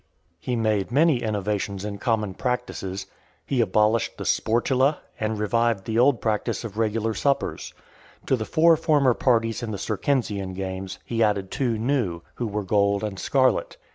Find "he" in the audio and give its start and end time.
0.39-0.55, 3.45-3.61, 11.05-11.21